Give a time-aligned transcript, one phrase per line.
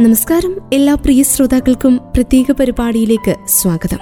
[0.00, 0.56] നമസ്കാരം.
[0.72, 3.98] എല്ലാ പ്രിയ ശ്രോതാക്കൾക്കും പ്രത്യേക പരിപാടിയിലേക്ക് സ്വാഗതം.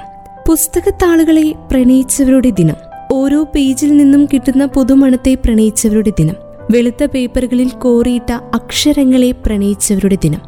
[0.48, 2.74] പുസ്തകത്താളുകളെ പ്രണയിച്ചവരുടെ ദിനം.
[3.12, 6.34] ഓരോ പേജിൽ നിന്നും കിട്ടുന്ന പുതുമണത്തെ പ്രണയിച്ചവരുടെ ദിനം.
[6.70, 10.40] വെളുത്ത പേപ്പറുകളിൽ കോറിയിട്ട അക്ഷരങ്ങളെ പ്രണയിച്ചവരുടെ ദിനം.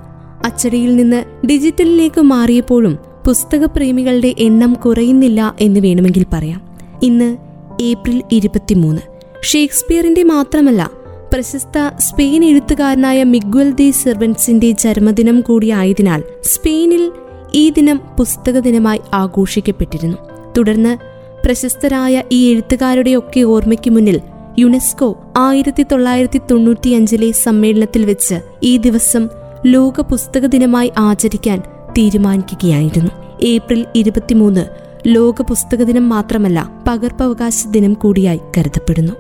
[0.44, 6.78] അച്ചടിയിൽ നിന്ന് ഡിജിറ്റലിലേക്ക് മാറിയപ്പോഴും പുസ്തകപ്രേമികളുടെ എണ്ണം കുറയുന്നില്ല എന്ന് വേണമെങ്കിൽ പറയാം.
[7.02, 7.36] ഇന്ന്
[7.80, 9.00] ഏപ്രിൽ ഇരുപത്തിമൂന്ന്.
[9.42, 17.12] ഷേക്സ്പിയറിന്റെ മാത്രമല്ല പ്രശസ്ത സ്പെയിൻ എഴുത്തുകാരനായ മിഗ്വൽ ദി സെർവൻസിന്റെ ജന്മദിനം കൂടിയായതിനാൽ സ്പെയിനിൽ
[17.54, 20.16] ഈ ദിനം പുസ്തക ദിനമായി ആഘോഷിക്കപ്പെട്ടിരുന്നു.
[20.58, 20.96] തുടർന്ന്
[21.44, 24.20] പ്രശസ്തരായ ഈ എഴുത്തുകാരുടെയൊക്കെ ഓർമ്മയ്ക്ക് മുന്നിൽ
[24.58, 29.28] യുനെസ്കോ ആയിരത്തി തൊള്ളായിരത്തി തൊണ്ണൂറ്റിയഞ്ചിലെ സമ്മേളനത്തിൽ വെച്ച് ഈ ദിവസം
[29.66, 31.62] ലോക പുസ്തക ദിനമായി ആചരിക്കാൻ
[31.98, 33.10] തീരുമാനിക്കുകയായിരുന്നു.
[33.42, 34.66] ഏപ്രിൽ ഇരുപത്തിമൂന്ന്
[35.06, 39.12] ലോക പുസ്തക ദിനം മാത്രമല്ല പകർപ്പവകാശ ദിനം കൂടിയായി കരുതപ്പെടുന്നു.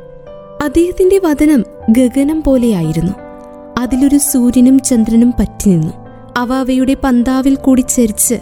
[0.64, 3.12] അദ്ദേഹത്തിന്റെ വതനം ഗഗനം പോലെയായിരുന്നു.
[3.78, 5.92] അതിലൊരു സൂര്യനും ചന്ദ്രനും പറ്റിനിന്നു
[6.36, 8.34] അവ അവയുടെ പന്താവിൽ കൂടി ചരിച്ച്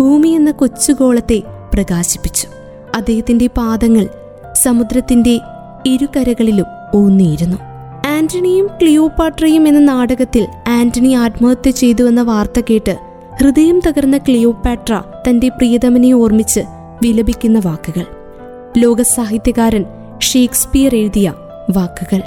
[0.00, 1.42] ഭൂമി എന്ന കൊച്ചുഗോളത്തെ
[1.74, 2.48] പ്രകാശിപ്പിച്ചു.
[2.94, 4.08] അദ്ദേഹത്തിന്റെ പാദങ്ങൾ
[4.52, 5.40] സമുദ്രത്തിന്റെ
[5.86, 7.56] ഇരുകരകളിലും ഊന്നിയിരുന്നു.
[8.08, 12.98] ആന്റണിയും ക്ലിയോപാട്രയും എന്ന നാടകത്തിൽ ആന്റണി ആത്മഹത്യ ചെയ്തുവെന്ന വാർത്ത കേട്ട്
[13.40, 16.60] ഹൃദയം തകർന്ന ക്ലിയോപാട്ര തന്റെ പ്രിയതമനെ ഓർമ്മിച്ച്
[17.02, 18.04] വിലപിക്കുന്ന വാക്കുകൾ.
[18.78, 19.84] ലോകസാഹിത്യകാരൻ
[20.20, 21.34] ഷേക്സ്പിയർ എഴുതിയ
[21.76, 22.22] വാക്കുകൾ.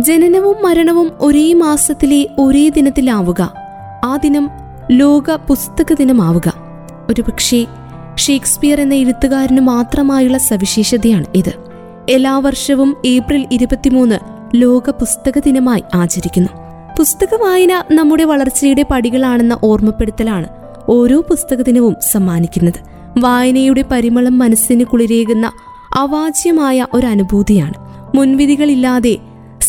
[0.00, 3.54] ജനനവും മരണവും ഒരേ മാസത്തിലെ ഒരേ ദിനത്തിലാവുക.
[4.04, 4.50] ആ ദിനം
[4.90, 6.52] ലോക പുസ്തക ദിനമാവുക.
[7.10, 7.66] ഒരുപക്ഷെ
[8.18, 11.52] ഷേക്സ്പിയർ എന്ന എഴുത്തുകാരന് മാത്രമായുള്ള സവിശേഷതയാണ് ഇത്.
[12.10, 14.14] എല്ലാ വർഷവും ഏപ്രിൽ ഇരുപത്തിമൂന്ന്
[14.54, 16.48] ലോക പുസ്തക ദിനമായി ആചരിക്കുന്നു.
[16.98, 20.48] പുസ്തക വായന നമ്മുടെ വളർച്ചയുടെ പടികളാണെന്ന ഓർമ്മപ്പെടുത്തലാണ്
[20.88, 22.80] ഓരോ പുസ്തക ദിനവും സമ്മാനിക്കുന്നത്.
[23.18, 25.52] വായനയുടെ പരിമളം മനസ്സിന് കുളിരേകുന്ന
[25.96, 27.74] അവാച്യമായ ഒരു അനുഭൂതിയാണ്.
[28.16, 29.18] മുൻവിധികളില്ലാതെ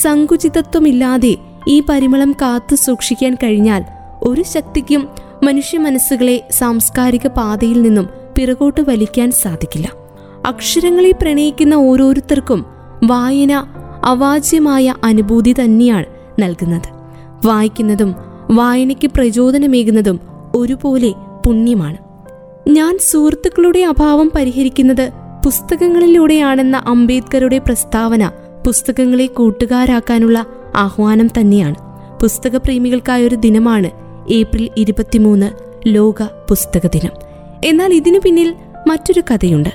[0.02, 1.36] സങ്കുചിതത്വമില്ലാതെ
[1.68, 3.84] ഈ പരിമളം കാത്തു സൂക്ഷിക്കാൻ കഴിഞ്ഞാൽ
[4.24, 5.08] ഒരു ശക്തിക്കും
[5.44, 9.90] മനുഷ്യ മനസ്സുകളെ സാംസ്കാരിക പാതയിൽ നിന്നും പിറകോട്ട് വലിക്കാൻ സാധിക്കില്ല.
[10.46, 12.66] അക്ഷരങ്ങളെ പ്രണയിക്കുന്ന ഓരോരുത്തർക്കും
[13.04, 13.54] വായന
[14.04, 16.06] അവാച്യമായ അനുഭൂതി തന്നെയാണ്
[16.40, 16.88] നൽകുന്നത്.
[17.48, 18.16] വായിക്കുന്നതും
[18.52, 20.20] വായനയ്ക്ക് പ്രചോദനമേകുന്നതും
[20.56, 21.14] ഒരുപോലെ
[21.46, 21.98] പുണ്യമാണ്.
[22.70, 25.10] ഞാൻ സുഹൃത്തുക്കളുടെ അഭാവം പരിഹരിക്കുന്നത്
[25.46, 28.32] പുസ്തകങ്ങളിലൂടെയാണെന്ന അംബേദ്കറുടെ പ്രസ്താവന
[28.70, 31.76] പുസ്തകങ്ങളെ കൂട്ടുകാരാക്കാനുള്ള ആഹ്വാനം തന്നെയാണ്.
[32.22, 33.92] പുസ്തകപ്രേമികൾക്കായ ഒരു ദിനമാണ്
[34.32, 35.52] ഏപ്രിൽ ഇരുപത്തിമൂന്ന്
[35.88, 37.12] ലോക പുസ്തക ദിനം.
[37.66, 38.56] എന്നാൽ ഇതിനു പിന്നിൽ
[38.88, 39.70] മറ്റൊരു കഥയുണ്ട്.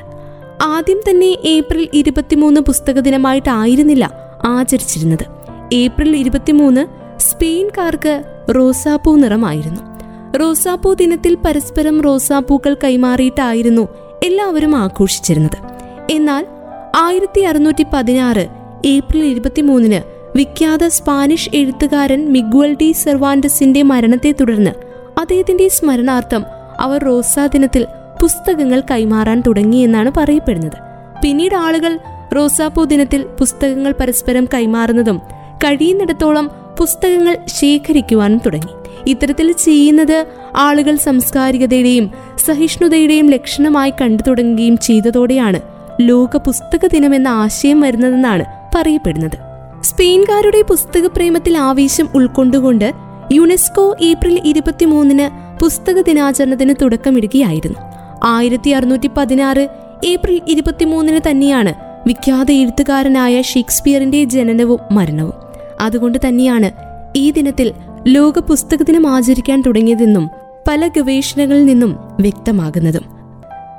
[0.63, 4.11] ആദ്യം തന്നെ ഏപ്രിൽ ഇരുപത്തിമൂന്ന് പുസ്തക ദിനമായിട്ടായിരുന്നില്ല
[4.45, 5.25] ആചരിച്ചിരുന്നത്.
[5.73, 6.87] ഏപ്രിൽ ഇരുപത്തിമൂന്ന്
[7.21, 8.23] സ്പെയിൻകാർക്ക്
[8.57, 9.81] റോസാപ്പൂ നിറമായിരുന്നു.
[10.39, 13.89] റോസാപ്പൂ ദിനത്തിൽ പരസ്പരം റോസാപ്പൂക്കൾ കൈമാറിയിട്ടായിരുന്നു
[14.25, 15.59] എല്ലാവരും ആഘോഷിച്ചിരുന്നത്.
[16.11, 16.47] എന്നാൽ
[16.97, 20.01] ആയിരത്തി അറുന്നൂറ്റി പതിനാറ് ഏപ്രിൽ ഇരുപത്തിമൂന്നിന്
[20.37, 24.71] വിഖ്യാത സ്പാനിഷ് എഴുത്തുകാരൻ മിഗ്വൽ ഡി സെർവാൻഡസിന്റെ മരണത്തെ തുടർന്ന്
[25.21, 26.45] അദ്ദേഹത്തിന്റെ സ്മരണാർത്ഥം
[26.81, 27.87] അവർ റോസാ ദിനത്തിൽ
[28.23, 30.79] പുസ്തകങ്ങൾ കൈമാറാൻ തുടങ്ങിയെന്നാണ് പറയപ്പെടുന്നത്.
[31.23, 31.99] പിന്നീട് ആളുകൾ
[32.37, 35.19] റോസാപ്പൂ ദിനത്തിൽ പുസ്തകങ്ങൾ പരസ്പരം കൈമാറുന്നതും
[35.57, 38.73] കഴിയുന്നിടത്തോളം പുസ്തകങ്ങൾ ശേഖരിക്കുവാനും തുടങ്ങി.
[39.11, 42.11] ഇത്തരത്തിൽ ചെയ്യുന്നത് ആളുകൾ സംസ്കാരികതയുടെയും
[42.47, 48.45] സഹിഷ്ണുതയുടെയും ലക്ഷണമായി കണ്ടു തുടങ്ങുകയും ചെയ്തതോടെയാണ് ലോക പുസ്തക ദിനം എന്ന ആശയം വരുന്നതെന്നാണ്
[48.75, 49.39] പറയപ്പെടുന്നത്.
[49.83, 52.93] സ്പെയിൻകാരുടെ പുസ്തക പ്രേമത്തിൽ ആവേശം ഉൾക്കൊണ്ടുകൊണ്ട്
[53.33, 57.79] യുനെസ്കോ ഏപ്രിൽ ഇരുപത്തിമൂന്നിന് പുസ്തക ദിനാചരണത്തിന് തുടക്കമിടുകയായിരുന്നു.
[58.25, 59.69] ആയിരത്തി അറുന്നൂറ്റി പതിനാറ്
[60.05, 61.75] ഏപ്രിൽ ഇരുപത്തിമൂന്നിന് തന്നെയാണ്
[62.07, 65.35] വിഖ്യാത എഴുത്തുകാരനായ ഷേക്സ്പിയറിന്റെ ജനനവും മരണവും.
[65.81, 66.71] അതുകൊണ്ട് തന്നെയാണ്
[67.17, 67.73] ഈ ദിനത്തിൽ
[68.07, 70.31] ലോക പുസ്തക ദിനം ആചരിക്കാൻ തുടങ്ങിയതെന്നും
[70.69, 73.14] പല ഗവേഷണങ്ങളിൽ നിന്നും വ്യക്തമാകുന്നതും.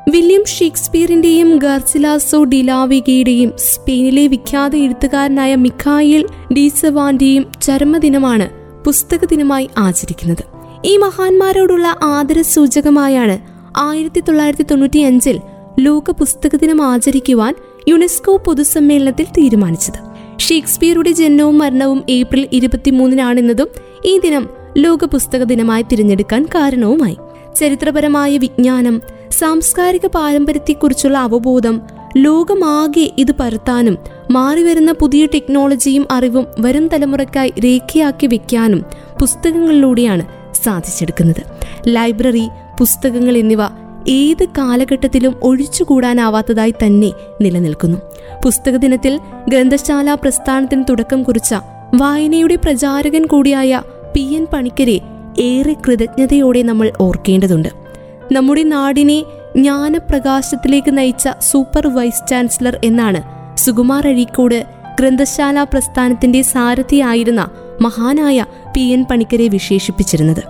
[0.09, 8.49] വില്യം ഷേക്സ്പിയറിന്റെയും ഗാർസിലാസോ ഡിലാവിഗയുടെയും സ്പെയിനിലെ വിഖ്യാത എഴുത്തുകാരനായ മിഖായിൽ ഡീസവാന്റെയും ചരമദിനമാണ്
[8.83, 10.43] പുസ്തക ദിനമായി ആചരിക്കുന്നത്.
[10.85, 13.39] ഈ മഹാന്മാരോടുള്ള ആദര സൂചകമായാണ്
[13.77, 15.39] ആയിരത്തി തൊള്ളായിരത്തി തൊണ്ണൂറ്റി അഞ്ചിൽ
[15.79, 17.55] ലോക പുസ്തക ദിനം ആചരിക്കുവാൻ
[17.87, 19.99] യുനെസ്കോ പൊതുസമ്മേളനത്തിൽ തീരുമാനിച്ചത്.
[20.39, 23.67] ഷേക്സ്പിയറുടെ ജനനവും മരണവും ഏപ്രിൽ ഇരുപത്തിമൂന്നിനാണെന്നതും
[24.05, 27.17] ഈ ദിനം ലോക പുസ്തക ദിനമായി തിരഞ്ഞെടുക്കാൻ കാരണവുമായി.
[27.59, 29.01] ചരിത്രപരമായ വിജ്ഞാനം
[29.39, 31.81] സാംസ്കാരിക പാരമ്പര്യത്തെക്കുറിച്ചുള്ള അവബോധം
[32.17, 33.97] ലോകമാകെ ഇത് പരത്താനും
[34.31, 38.85] മാറിവരുന്ന പുതിയ ടെക്നോളജിയും അറിവും വരും തലമുറയ്ക്കായി രേഖയാക്കി വെക്കാനും
[39.21, 40.25] പുസ്തകങ്ങളിലൂടെയാണ്
[40.63, 41.43] സാധിച്ചെടുക്കുന്നത്.
[41.87, 42.49] ലൈബ്രറി
[42.79, 43.59] പുസ്തകങ്ങൾ എന്നിവ
[44.07, 47.11] ഏത് കാലഘട്ടത്തിലും ഒഴിച്ചുകൂടാനാവാത്തതായി തന്നെ
[47.41, 47.97] നിലനിൽക്കുന്നു.
[48.45, 51.55] പുസ്തക ദിനത്തിൽ ഗ്രന്ഥശാല പ്രസ്ഥാനത്തിന് തുടക്കം കുറിച്ച
[51.95, 53.81] വായനയുടെ പ്രചാരകൻ കൂടിയായ
[54.13, 55.01] പി എൻ പണിക്കരെ
[55.39, 57.84] ഏറെ കൃതജ്ഞതയോടെ നമ്മൾ ഓർക്കേണ്ടതുണ്ട്.
[58.31, 59.23] നമ്മുടെ നാടിനെ
[59.55, 63.23] ജ്ഞാനപ്രകാശത്തിലേക്ക് നയിച്ച സൂപ്പർ വൈസ് ചാൻസലർ എന്നാണ്
[63.57, 64.65] സുകുമാർ അഴീക്കോട്
[64.99, 67.49] ഗ്രന്ഥശാല പ്രസ്ഥാനത്തിന്റെ സാരഥിയായിരുന്ന
[67.81, 68.45] മഹാനായ
[68.75, 70.43] പി എൻ പണിക്കരെ വിശേഷിപ്പിച്ചിരുന്നത്.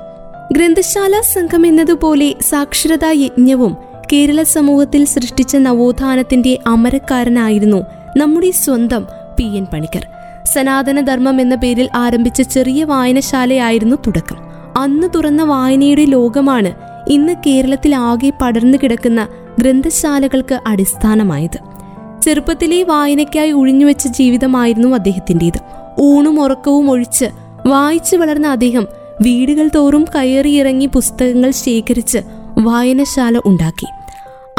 [0.53, 3.77] ഗ്രന്ഥശാല സംഘം എന്നതുപോലെ സാക്ഷരതാ യജ്ഞവും
[4.13, 7.83] കേരള സമൂഹത്തിൽ സൃഷ്ടിച്ച നവോത്ഥാനത്തിന്റെ അമരക്കാരനായിരുന്നു
[8.17, 9.07] നമ്മുടെ സ്വന്തം
[9.37, 10.05] പി എൻ പണിക്കർ.
[10.45, 14.37] സനാതനധർമ്മം എന്ന പേരിൽ ആരംഭിച്ച ചെറിയ വായനശാലയായിരുന്നു തുടക്കം.
[14.77, 19.27] അന്ന് തുറന്ന വായനയുടെ ലോകമാണ് ഇന്ന് കേരളത്തിൽ ആകെ പടർന്നു കിടക്കുന്ന
[19.59, 21.59] ഗ്രന്ഥശാലകൾക്ക് അടിസ്ഥാനമായത്.
[22.21, 25.59] ചെറുപ്പത്തിലെ വായനയ്ക്കായി ഒഴിഞ്ഞുവെച്ച ജീവിതമായിരുന്നു അദ്ദേഹത്തിന്റെത്.
[25.99, 27.25] ഊണും ഉറക്കവും ഒഴിച്ച്
[27.65, 28.87] വായിച്ചു വളർന്ന അദ്ദേഹം
[29.21, 32.17] വീടുകൾ തോറും കയറിയിറങ്ങി പുസ്തകങ്ങൾ ശേഖരിച്ച്
[32.57, 33.85] വായനശാല ഉണ്ടാക്കി.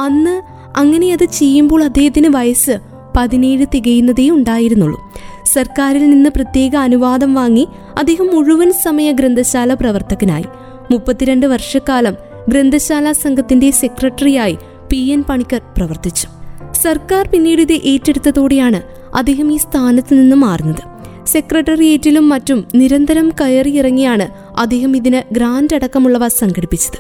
[0.01, 0.43] അന്ന്
[0.79, 2.79] അങ്ങനെ അത് ചെയ്യുമ്പോൾ അദ്ദേഹത്തിന് വയസ്സ്
[3.17, 5.13] പതിനേഴ് തികയുന്നതേ ഉണ്ടായിരുന്നുള്ളൂ.
[5.45, 10.45] സർക്കാരിൽ നിന്ന് പ്രത്യേക അനുവാദം വാങ്ങി അദ്ദേഹം മുഴുവൻ സമയ ഗ്രന്ഥശാല പ്രവർത്തകനായി.
[10.91, 14.59] മുപ്പത്തിരണ്ട് വർഷക്കാലം ഗ്രന്ഥശാല സംഘത്തിന്റെ സെക്രട്ടറിയായി
[14.91, 16.29] പി എൻ പണിക്കർ പ്രവർത്തിച്ചു.
[16.73, 18.83] സർക്കാർ പിന്നീട് ഇത് ഏറ്റെടുത്തതോടെയാണ്
[19.17, 20.97] അദ്ദേഹം ഈ സ്ഥാനത്ത് നിന്ന് മാറുന്നത്.
[21.27, 24.29] സെക്രട്ടേറിയറ്റിലും മറ്റും നിരന്തരം കയറിയിറങ്ങിയാണ്
[24.59, 26.99] അദ്ദേഹം ഇതിന് ഗ്രാൻഡ് അടക്കമുള്ളവ സംഘടിപ്പിച്ചത്.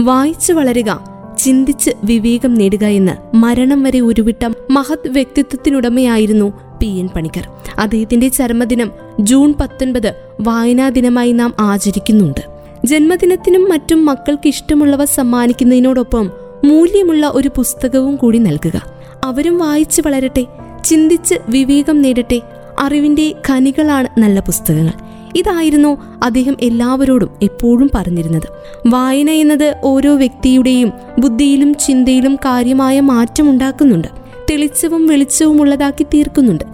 [0.00, 7.48] വായിച്ചു വളരുക ചിന്തിച്ച് വിവേകം നേടുക എന്ന് മരണം വരെ ഉരുവിട്ട മഹത് വ്യക്തിത്വത്തിനുടമയായിരുന്നു പി എൻ പണിക്കർ.
[7.78, 12.55] അദ്ദേഹത്തിന്റെ ചരമദിനം ജൂൺ പത്തൊൻപത് വായനാ ദിനമായി നാം ആചരിക്കുന്നുണ്ട്.
[12.86, 16.30] ജന്മദിനത്തിനും മറ്റും മക്കൾക്ക് ഇഷ്ടമുള്ളവ സമ്മാനിക്കുന്നതിനോടൊപ്പം
[16.64, 18.82] മൂല്യമുള്ള ഒരു പുസ്തകവും കൂടി നൽകുക.
[19.24, 20.46] അവരും വായിച്ചു വളരട്ടെ
[20.84, 22.40] ചിന്തിച്ച് വിവേകം നേടട്ടെ
[22.78, 24.92] അറിവിന്റെ ഖനികളാണ് നല്ല പുസ്തകങ്ങൾ.
[25.36, 28.48] ഇതായിരുന്നു അദ്ദേഹം എല്ലാവരോടും എപ്പോഴും പറഞ്ഞിരുന്നത്.
[28.86, 34.08] വായന എന്നത് ഓരോ വ്യക്തിയുടെയും ബുദ്ധിയിലും ചിന്തയിലും കാര്യമായ മാറ്റമുണ്ടാക്കുന്നുണ്ട്.
[34.50, 36.64] തെളിച്ചവും വെളിച്ചവും ഉള്ളതാക്കി തീർക്കുന്നുണ്ട്.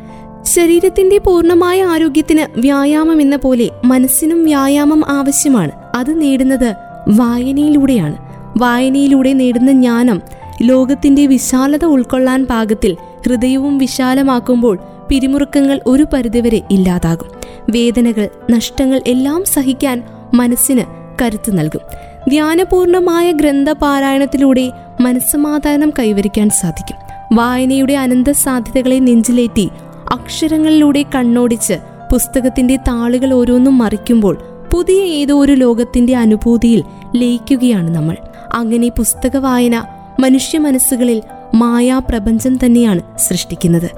[0.42, 5.81] ശരീരത്തിന്റെ പൂർണമായ ആരോഗ്യത്തിന് വ്യായാമം എന്ന പോലെ മനസ്സിനും വ്യായാമം ആവശ്യമാണ്.
[5.94, 6.74] അത് നേടുന്നത്
[7.08, 8.16] വായനയിലൂടെയാണ്.
[8.58, 10.22] വായനയിലൂടെ നേടുന്ന ജ്ഞാനം
[10.62, 12.96] ലോകത്തിന്റെ വിശാലത ഉൾക്കൊള്ളാൻ പാകത്തിൽ
[13.26, 14.78] ഹൃദയവും വിശാലമാക്കുമ്പോൾ
[15.08, 17.28] പിരിമുറുക്കങ്ങൾ ഒരു പരിധിവരെ ഇല്ലാതാകും.
[17.70, 20.02] വേദനകൾ നഷ്ടങ്ങൾ എല്ലാം സഹിക്കാൻ
[20.34, 20.82] മനസ്സിന്
[21.22, 21.80] കരുത്ത് നൽകും.
[22.28, 26.96] ധ്യാനപൂർണമായ ഗ്രന്ഥപാരായണത്തിലൂടെ മനസ്സമാധാനം കൈവരിക്കാൻ സാധിക്കും.
[27.32, 29.70] വായനയുടെ അനന്ത സാധ്യതകളെ നെഞ്ചിലേറ്റി
[30.12, 31.74] അക്ഷരങ്ങളിലൂടെ കണ്ണോടിച്ച്
[32.12, 36.84] പുസ്തകത്തിന്റെ താളുകൾ ഓരോന്നും മറിക്കുമ്പോൾ പുതിയ ഏതോ ഒരു ലോകത്തിന്റെ അനുഭൂതിയിൽ
[37.16, 38.16] ലയിക്കുകയാണ് നമ്മൾ.
[38.52, 39.84] അങ്ങനെ പുസ്തക വായന
[40.20, 41.22] മനുഷ്യ മനസ്സുകളിൽ
[41.54, 43.90] മായാപ്രപഞ്ചം തന്നെയാണ് സൃഷ്ടിക്കുന്നത്.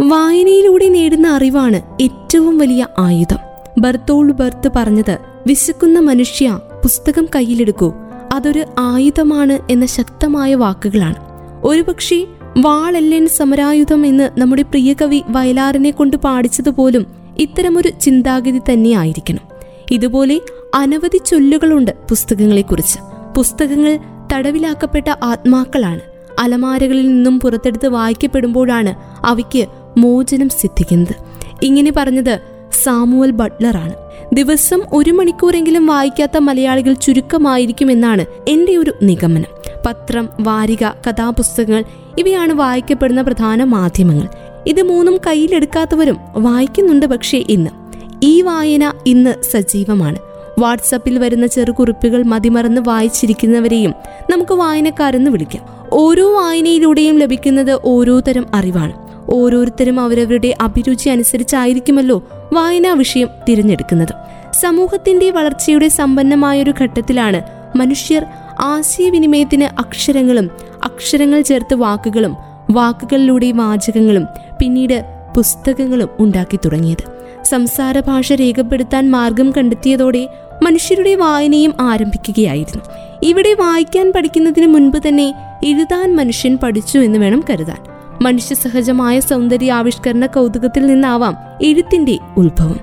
[0.00, 3.38] വായനയിലൂടെ നേടുന്ന അറിവാണ് ഏറ്റവും വലിയ ആയുധം.
[3.78, 7.92] ബർത്തോൾ ബർത്ത് പറഞ്ഞത് വിശക്കുന്ന മനുഷ്യ പുസ്തകം കയ്യിലെടുക്കൂ.
[8.34, 11.16] അതൊരു ആയുധമാണ് എന്ന ശക്തമായ വാക്കുകളാണ്.
[11.64, 12.26] ഒരുപക്ഷെ
[12.58, 17.06] വാളല്ലൻ സമരായുധം എന്ന് നമ്മുടെ പ്രിയ കവി വയലാറിനെ കൊണ്ട് പാടിച്ചതുപോലും
[17.38, 19.55] ഇത്തരമൊരു ചിന്താഗതി തന്നെയായിരിക്കണം.
[19.90, 20.40] ഇതുപോലെ
[20.74, 22.98] അനവധി ചൊല്ലുകളുണ്ട് പുസ്തകങ്ങളെക്കുറിച്ച്.
[23.36, 23.98] പുസ്തകങ്ങൾ
[24.32, 26.00] തടവിലാക്കപ്പെട്ട ആത്മാക്കളാണ്.
[26.38, 28.94] അലമാരകളിൽ നിന്നും പുറത്തെടുത്ത് വായിക്കപ്പെടുമ്പോഴാണ്
[29.26, 29.66] അവയ്ക്ക്
[29.98, 31.14] മോചനം സിദ്ധിക്കുന്നത്.
[31.62, 32.38] ഇങ്ങനെ പറഞ്ഞത്
[32.84, 33.94] സാമുവൽ ബട്ട്ലറാണ്.
[34.32, 39.78] ദിവസം ഒരു മണിക്കൂറെങ്കിലും വായിക്കാത്ത മലയാളികൾ ചുരുക്കമായിരിക്കുമെന്നാണ് എന്റെ ഒരു നിഗമനം.
[39.86, 41.84] പത്രം വാരിക കഥാപുസ്തകങ്ങൾ
[42.18, 44.28] ഇവയാണ് വായിക്കപ്പെടുന്ന പ്രധാന മാധ്യമങ്ങൾ.
[44.66, 47.85] ഇത് മൂന്നും കയ്യിലെടുക്കാത്തവരും വായിക്കുന്നുണ്ട് പക്ഷേ ഇന്ന്.
[48.26, 50.18] ഈ വായന ഇന്ന് സജീവമാണ്.
[50.58, 53.94] വാട്സപ്പിൽ വരുന്ന ചെറുകുറിപ്പുകൾ മതിമറന്ന് വായിച്ചിരിക്കുന്നവരെയും
[54.30, 55.64] നമുക്ക് വായനക്കാരെന്ന് വിളിക്കാം.
[55.92, 58.92] ഓരോ വായനയിലൂടെയും ലഭിക്കുന്നത് ഓരോ തരം അറിവാണ്.
[59.30, 64.14] ഓരോരുത്തരും അവരവരുടെ അഭിരുചി അനുസരിച്ചായിരിക്കുമല്ലോ വായനാ വിഷയം തിരഞ്ഞെടുക്കുന്നത്.
[64.60, 67.42] സമൂഹത്തിന്റെ വളർച്ചയുടെ സമ്പന്നമായൊരു ഘട്ടത്തിലാണ്
[67.76, 68.26] മനുഷ്യർ
[68.60, 70.50] ആശയവിനിമയത്തിന് അക്ഷരങ്ങളും
[70.84, 72.36] അക്ഷരങ്ങൾ ചേർത്ത് വാക്കുകളും
[72.70, 74.24] വാക്കുകളിലൂടെ വാചകങ്ങളും
[74.60, 75.04] പിന്നീട്
[75.36, 77.15] പുസ്തകങ്ങളും ഉണ്ടാക്കി തുടങ്ങിയത്.
[77.46, 80.28] സംസാര ഭാഷ രേഖപ്പെടുത്താൻ മാർഗം കണ്ടെത്തിയതോടെ
[80.62, 82.84] മനുഷ്യരുടെ വായനയും ആരംഭിക്കുകയായിരുന്നു.
[83.22, 85.34] ഇവിടെ വായിക്കാൻ പഠിക്കുന്നതിന് മുൻപ് തന്നെ
[85.64, 87.76] എഴുതാൻ മനുഷ്യൻ പഠിച്ചു എന്ന് വേണം കരുതാൻ.
[88.22, 92.80] മനുഷ്യ സഹജമായ സൗന്ദര്യ ആവിഷ്കരണ കൗതുകത്തിൽ നിന്നാവാം എഴുത്തിന്റെ ഉത്ഭവം.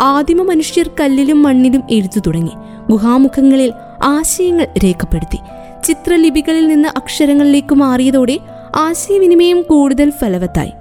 [0.00, 2.50] ആദിമ മനുഷ്യർ കല്ലിലും മണ്ണിലും എഴുതു തുടങ്ങി.
[2.90, 3.72] ഗുഹാമുഖങ്ങളിൽ
[4.04, 5.38] ആശയങ്ങൾ രേഖപ്പെടുത്തി.
[5.84, 8.38] ചിത്രലിപികളിൽ നിന്ന് അക്ഷരങ്ങളിലേക്ക് മാറിയതോടെ
[8.76, 10.72] ആശയവിനിമയം കൂടുതൽ ഫലവത്തായി.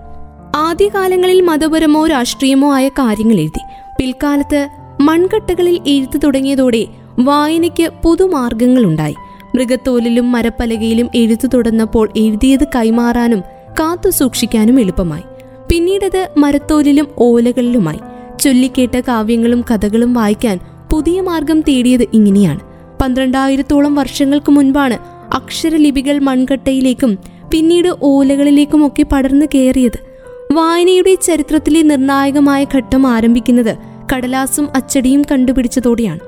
[0.55, 3.59] ആദ്യകാലങ്ങളിൽ മതപരമോ രാഷ്ട്രീയമോ ആയ കാര്യങ്ങൾ എഴുതി.
[3.99, 4.69] പിൽക്കാലത്ത്
[5.01, 6.85] മൺകട്ടകളിൽ എഴുത്തു തുടങ്ങിയതോടെ
[7.19, 9.15] വായനയ്ക്ക് പുതുമാർഗങ്ങളുണ്ടായി.
[9.55, 13.39] മൃഗത്തോലിലും മരപ്പലകയിലും എഴുത്തു തുടർന്നപ്പോൾ എഴുതിയത് കൈമാറാനും
[13.79, 15.23] കാത്തു സൂക്ഷിക്കാനും എളുപ്പമായി.
[15.69, 17.99] പിന്നീടത് മരത്തോലിലും ഓലകളിലുമായി.
[18.39, 20.59] ചൊല്ലിക്കേട്ട കാവ്യങ്ങളും കഥകളും വായിക്കാൻ
[20.91, 22.59] പുതിയ മാർഗം തേടിയത് ഇങ്ങനെയാണ്.
[23.01, 24.97] പന്ത്രണ്ടായിരത്തോളം വർഷങ്ങൾക്ക് മുൻപാണ്
[25.33, 27.17] അക്ഷരലിപികൾ മൺകട്ടയിലേക്കും
[27.51, 30.14] പിന്നീട് ഓലകളിലേക്കുമൊക്കെ പടർന്നു കയറിയത്.
[30.55, 33.77] വായനയുടെ ചരിത്രത്തിലെ നിർണായകമായ ഘട്ടം ആരംഭിക്കുന്നത്
[34.13, 36.19] കടലാസും അച്ചടിയും കണ്ടുപിടിച്ചതോടെയാണ്.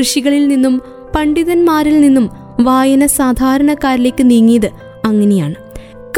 [0.00, 0.82] ഋഷികളിൽ നിന്നും
[1.16, 4.70] പണ്ഡിതന്മാരിൽ നിന്നും വായന സാധാരണക്കാരിലേക്ക് നീങ്ങിയത്
[5.04, 5.54] അങ്ങനെയാണ്.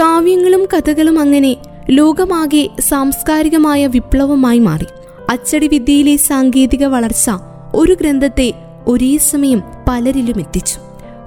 [0.01, 1.57] കാവ്യങ്ങളും കഥകളും അങ്ങനെ
[1.91, 4.87] ലോകമാകെ സാംസ്കാരികമായ വിപ്ലവമായി മാറി.
[5.31, 7.31] അച്ചടി വിദ്യയിലെ സാങ്കേതിക വളർച്ച
[7.75, 8.53] ഒരു ഗ്രന്ഥത്തെ
[8.87, 10.79] ഒരേ സമയം പലരിലും എത്തിച്ചു.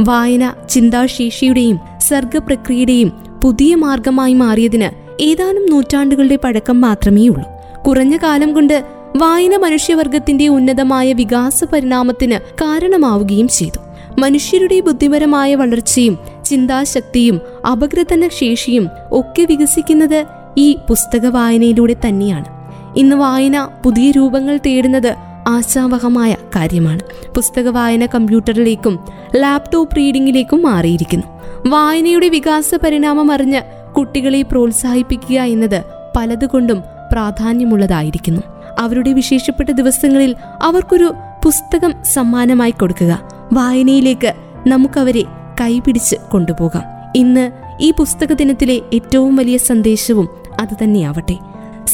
[0.01, 3.12] വായന ചിന്താശേഷിയുടെയും സർഗപ്രക്രിയയുടെയും
[3.43, 7.49] പുതിയ മാർഗമായി മാറിയതിന് ഏതാനും നൂറ്റാണ്ടുകളുടെ പഴക്കം മാത്രമേ ഉള്ളൂ
[7.87, 8.83] കുറഞ്ഞ കാലം കൊണ്ട്
[9.17, 13.79] വായന മനുഷ്യവർഗത്തിന്റെ ഉന്നതമായ വികാസ പരിണാമത്തിന് കാരണമാവുകയും ചെയ്തു.
[14.19, 20.25] മനുഷ്യരുടെ ബുദ്ധിപരമായ വളർച്ചയും ചിന്താശക്തിയും അപഗ്രഥന ശേഷിയും ഒക്കെ വികസിക്കുന്നത്
[20.57, 22.45] ഈ പുസ്തക വായനയിലൂടെ തന്നെയാണ്.
[22.97, 25.15] ഇന്ന് വായന പുതിയ രൂപങ്ങൾ തേടുന്നത്
[25.47, 26.99] ആശാവഹമായ കാര്യമാണ്.
[27.35, 28.99] പുസ്തക വായന കമ്പ്യൂട്ടറിലേക്കും
[29.35, 31.27] ലാപ്ടോപ്പ് റീഡിംഗിലേക്കും മാറിയിരിക്കുന്നു.
[31.67, 33.61] വായനയുടെ വികാസ പരിണാമം അറിഞ്ഞ്
[33.98, 35.83] കുട്ടികളെ പ്രോത്സാഹിപ്പിക്കുക എന്നത്
[36.17, 38.41] പലതുകൊണ്ടും പ്രാധാന്യമുള്ളതായിരിക്കുന്നു.
[38.79, 41.13] അവരുടെ വിശേഷപ്പെട്ട ദിവസങ്ങളിൽ അവർക്കൊരു
[41.45, 43.21] പുസ്തകം സമ്മാനമായി കൊടുക്കുക.
[43.53, 44.33] വായനയിലേക്ക്
[44.67, 45.24] നമുക്കവരെ
[45.62, 46.83] കൈപിടിച്ച് കൊണ്ടുപോകാം.
[47.15, 50.29] ഇന്ന് ഈ പുസ്തക ദിനത്തിലെ ഏറ്റവും വലിയ സന്ദേശവും
[50.60, 51.38] അതുതന്നെയാവട്ടെ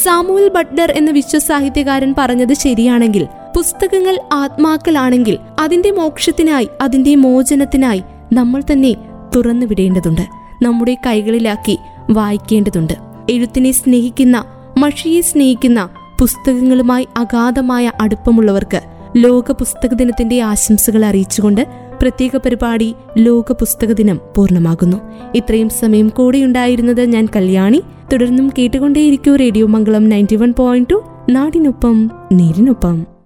[0.03, 8.95] സാമുവൽ ബട്ട്ലർ എന്ന വിശ്വസാഹിത്യകാരൻ പറഞ്ഞത് ശരിയാണെങ്കിൽ പുസ്തകങ്ങൾ ആത്മാക്കളാണെങ്കിൽ അതിന്റെ മോക്ഷത്തിനായി അതിന്റെ മോചനത്തിനായി നമ്മൾ തന്നെ
[9.35, 12.93] തുറന്നു വിടേണ്ടതുണ്ട് നമ്മുടെ കൈകളിലാക്കി വായിക്കേണ്ടതുണ്ട്.
[13.29, 14.45] എഴുത്തിനെ സ്നേഹിക്കുന്ന
[14.77, 18.81] മഷിയെ സ്നേഹിക്കുന്ന പുസ്തകങ്ങളുമായി അഗാധമായ അടുപ്പമുള്ളവർക്ക്
[19.17, 21.67] ലോക പുസ്തക ദിനത്തിന്റെ ആശംസകൾ അറിയിച്ചുകൊണ്ട്
[22.01, 24.97] പ്രത്യേക പരിപാടി ലോക പുസ്തക ദിനം പൂർണമാകുന്നു.
[25.35, 27.81] ഇത്രയും സമയം കൂടെയുണ്ടായിരുന്നത് ഞാൻ കല്യാണി.
[28.13, 31.03] തുടർന്നും കേട്ടുകൊണ്ടേയിരിക്കൂ radio Mangalam ninety one point two.
[31.29, 33.16] നാടിനൊപ്പം നേരിനൊപ്പം.